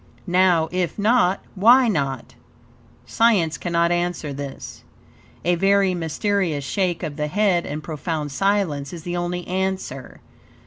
Now, 0.25 0.67
if 0.71 0.97
not, 0.97 1.41
why 1.53 1.87
not? 1.87 2.33
Science 3.05 3.59
cannot 3.59 3.91
answer 3.91 4.33
this. 4.33 4.83
A 5.45 5.53
very 5.53 5.93
mysterious 5.93 6.63
shake 6.63 7.03
of 7.03 7.17
the 7.17 7.27
head 7.27 7.67
and 7.67 7.83
profound 7.83 8.31
silence 8.31 8.93
is 8.93 9.03
the 9.03 9.15
only 9.15 9.47
answer. 9.47 10.19